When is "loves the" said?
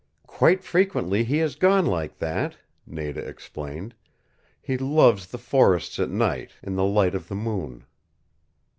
4.75-5.37